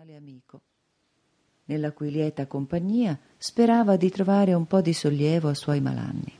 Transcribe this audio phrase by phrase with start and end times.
[0.00, 0.60] occasionale amico,
[1.66, 6.32] nella cui lieta compagnia sperava di trovare un po' di sollievo a suoi malanni.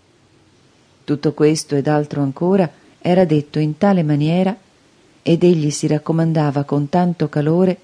[1.04, 4.56] Tutto questo ed altro ancora era detto in tale maniera
[5.22, 7.78] ed egli si raccomandava con tanto calore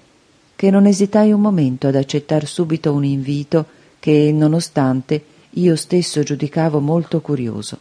[0.55, 3.65] che non esitai un momento ad accettar subito un invito
[3.99, 7.79] che, nonostante, io stesso giudicavo molto curioso.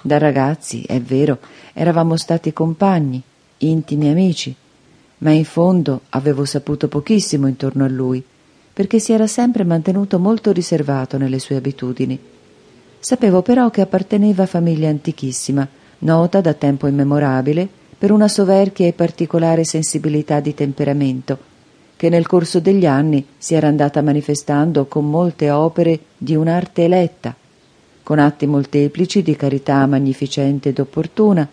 [0.00, 1.40] Da ragazzi, è vero,
[1.74, 3.22] eravamo stati compagni,
[3.58, 4.54] intimi amici,
[5.18, 8.22] ma in fondo avevo saputo pochissimo intorno a lui,
[8.72, 12.18] perché si era sempre mantenuto molto riservato nelle sue abitudini.
[12.98, 15.66] Sapevo però che apparteneva a famiglia antichissima,
[16.00, 17.66] nota da tempo immemorabile
[17.98, 21.38] per una soverchia e particolare sensibilità di temperamento,
[21.96, 27.34] che nel corso degli anni si era andata manifestando con molte opere di un'arte eletta,
[28.02, 31.48] con atti molteplici di carità magnificente ed opportuna,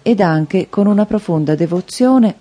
[0.00, 2.34] ed anche con una profonda devozione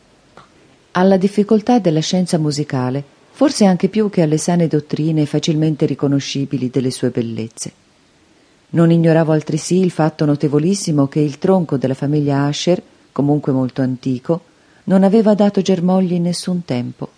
[0.98, 6.90] alla difficoltà della scienza musicale, forse anche più che alle sane dottrine facilmente riconoscibili delle
[6.90, 7.72] sue bellezze.
[8.70, 14.42] Non ignoravo altresì il fatto notevolissimo che il tronco della famiglia Asher, comunque molto antico,
[14.86, 17.10] non aveva dato germogli in nessun tempo,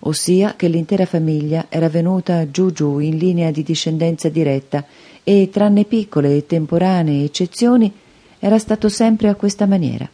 [0.00, 4.86] ossia che l'intera famiglia era venuta giù giù in linea di discendenza diretta
[5.22, 7.92] e, tranne piccole e temporanee eccezioni,
[8.38, 10.08] era stato sempre a questa maniera.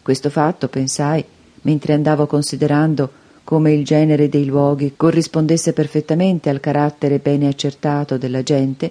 [0.00, 1.24] Questo fatto, pensai,
[1.64, 3.10] mentre andavo considerando
[3.44, 8.90] come il genere dei luoghi corrispondesse perfettamente al carattere bene accertato della gente,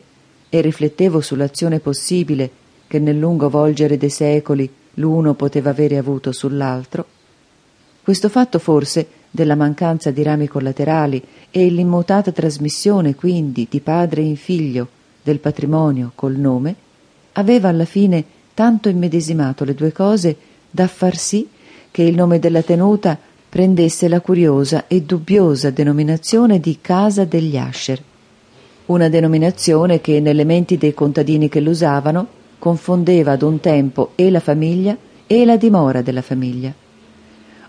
[0.50, 2.50] e riflettevo sull'azione possibile
[2.86, 7.06] che nel lungo volgere dei secoli l'uno poteva avere avuto sull'altro,
[8.04, 14.36] questo fatto forse della mancanza di rami collaterali e l'immutata trasmissione quindi di padre in
[14.36, 14.88] figlio
[15.24, 16.76] del patrimonio col nome,
[17.34, 20.36] aveva alla fine tanto immedesimato le due cose
[20.70, 21.48] da far sì
[21.94, 23.16] che il nome della tenuta
[23.48, 28.02] prendesse la curiosa e dubbiosa denominazione di Casa degli Asher,
[28.88, 34.40] una denominazione che nelle menti dei contadini che l'usavano confondeva ad un tempo e la
[34.40, 34.98] famiglia
[35.28, 36.74] e la dimora della famiglia.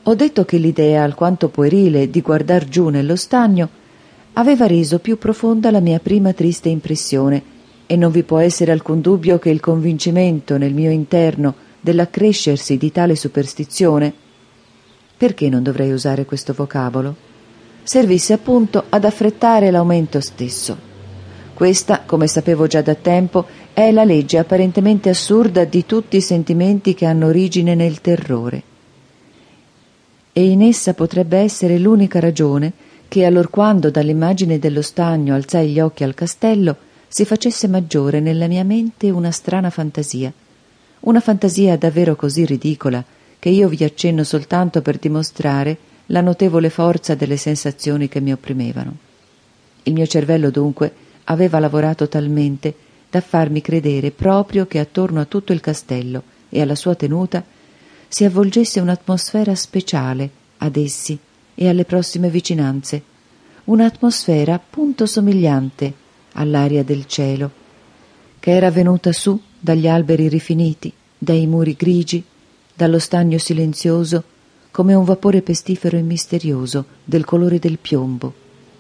[0.05, 3.69] Ho detto che l'idea alquanto puerile di guardar giù nello stagno
[4.33, 7.43] aveva reso più profonda la mia prima triste impressione
[7.85, 12.91] e non vi può essere alcun dubbio che il convincimento nel mio interno dell'accrescersi di
[12.91, 14.11] tale superstizione
[15.17, 17.15] perché non dovrei usare questo vocabolo?
[17.83, 20.75] servisse appunto ad affrettare l'aumento stesso.
[21.53, 23.45] Questa, come sapevo già da tempo,
[23.75, 28.63] è la legge apparentemente assurda di tutti i sentimenti che hanno origine nel terrore
[30.37, 32.73] e in essa potrebbe essere l'unica ragione
[33.07, 38.65] che allorquando dall'immagine dello stagno alzai gli occhi al castello si facesse maggiore nella mia
[38.65, 40.33] mente una strana fantasia,
[41.05, 43.05] una fantasia davvero così ridicola
[43.39, 45.77] che io vi accenno soltanto per dimostrare
[46.07, 48.97] la notevole forza delle sensazioni che mi opprimevano.
[49.83, 50.93] Il mio cervello dunque
[51.25, 52.75] aveva lavorato talmente
[53.11, 57.45] da farmi credere proprio che attorno a tutto il castello e alla sua tenuta
[58.09, 61.19] si avvolgesse un'atmosfera speciale ad essi
[61.55, 63.03] e alle prossime vicinanze,
[63.65, 65.93] un'atmosfera appunto somigliante
[66.33, 67.51] all'aria del cielo,
[68.41, 72.23] che era venuta su dagli alberi rifiniti, dai muri grigi,
[72.75, 74.23] dallo stagno silenzioso,
[74.71, 78.35] come un vapore pestifero e misterioso del colore del piombo,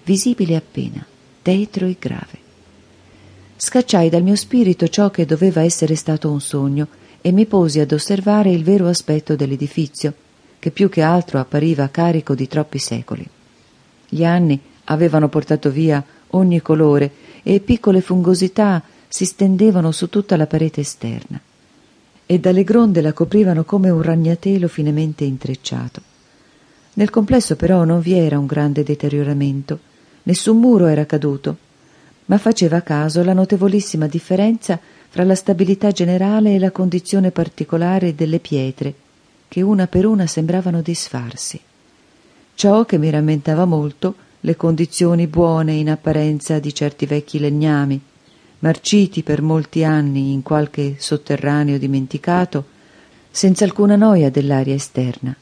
[0.04, 1.02] visibile appena,
[1.40, 2.38] tetro e grave.
[3.56, 6.88] Scacciai dal mio spirito ciò che doveva essere stato un sogno
[7.22, 10.12] e mi posi ad osservare il vero aspetto dell'edifizio,
[10.58, 13.26] che più che altro appariva carico di troppi secoli.
[14.06, 17.10] Gli anni avevano portato via ogni colore
[17.42, 18.82] e piccole fungosità
[19.14, 21.41] si stendevano su tutta la parete esterna
[22.26, 26.02] e dalle gronde la coprivano come un ragnatelo finemente intrecciato.
[26.94, 29.78] Nel complesso però non vi era un grande deterioramento,
[30.25, 31.56] nessun muro era caduto,
[32.25, 38.41] ma faceva caso la notevolissima differenza fra la stabilità generale e la condizione particolare delle
[38.41, 38.94] pietre,
[39.46, 41.60] che una per una sembravano disfarsi.
[42.56, 48.00] Ciò che mi rammentava molto le condizioni buone in apparenza di certi vecchi legnami,
[48.64, 52.64] marciti per molti anni in qualche sotterraneo dimenticato,
[53.31, 55.37] senza alcuna noia dell'aria esterna.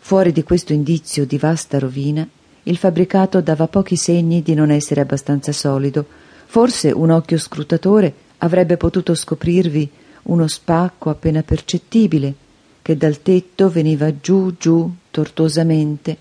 [0.00, 2.28] Fuori di questo indizio di vasta rovina,
[2.64, 6.04] il fabbricato dava pochi segni di non essere abbastanza solido,
[6.44, 9.90] forse un occhio scrutatore avrebbe potuto scoprirvi
[10.24, 12.34] uno spacco appena percettibile
[12.82, 16.14] che dal tetto veniva giù giù tortuosamente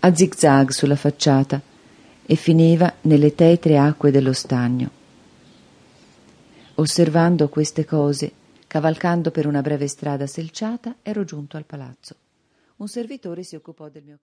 [0.00, 1.60] a zigzag sulla facciata
[2.26, 4.96] e finiva nelle tetre acque dello stagno.
[6.80, 8.30] Osservando queste cose,
[8.68, 12.14] cavalcando per una breve strada selciata, ero giunto al palazzo.
[12.76, 14.16] Un servitore si occupò del mio